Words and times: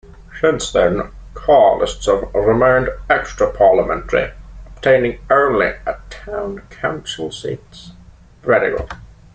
Since 0.39 0.71
then, 0.71 1.11
Carlists 1.35 2.07
have 2.07 2.33
remained 2.33 2.89
extra-parliamentary, 3.07 4.31
obtaining 4.75 5.19
only 5.29 5.73
town 6.09 6.61
council 6.71 7.31
seats. 7.31 7.91